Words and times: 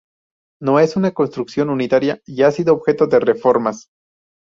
No 0.59 0.79
es 0.79 0.95
una 0.95 1.11
construcción 1.11 1.69
unitaria, 1.69 2.23
y 2.25 2.41
ha 2.41 2.49
sido 2.49 2.73
objeto 2.73 3.05
de 3.05 3.19
reformas. 3.19 3.91